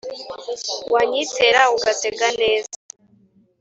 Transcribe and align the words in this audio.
Wanyitera 0.93 1.61
ugatega 1.75 2.27
neza, 2.39 2.73